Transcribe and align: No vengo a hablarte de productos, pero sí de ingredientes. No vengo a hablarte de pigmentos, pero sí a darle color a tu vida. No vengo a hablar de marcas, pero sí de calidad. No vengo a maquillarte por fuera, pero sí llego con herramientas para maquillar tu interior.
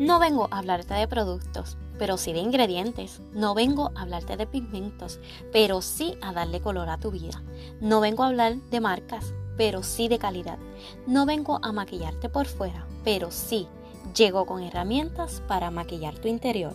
No 0.00 0.18
vengo 0.18 0.48
a 0.50 0.60
hablarte 0.60 0.94
de 0.94 1.06
productos, 1.06 1.76
pero 1.98 2.16
sí 2.16 2.32
de 2.32 2.38
ingredientes. 2.38 3.20
No 3.34 3.54
vengo 3.54 3.92
a 3.94 4.00
hablarte 4.00 4.38
de 4.38 4.46
pigmentos, 4.46 5.20
pero 5.52 5.82
sí 5.82 6.16
a 6.22 6.32
darle 6.32 6.62
color 6.62 6.88
a 6.88 6.96
tu 6.96 7.10
vida. 7.10 7.42
No 7.82 8.00
vengo 8.00 8.22
a 8.22 8.28
hablar 8.28 8.56
de 8.56 8.80
marcas, 8.80 9.34
pero 9.58 9.82
sí 9.82 10.08
de 10.08 10.18
calidad. 10.18 10.56
No 11.06 11.26
vengo 11.26 11.60
a 11.62 11.72
maquillarte 11.72 12.30
por 12.30 12.46
fuera, 12.46 12.86
pero 13.04 13.30
sí 13.30 13.68
llego 14.16 14.46
con 14.46 14.62
herramientas 14.62 15.42
para 15.46 15.70
maquillar 15.70 16.18
tu 16.18 16.28
interior. 16.28 16.74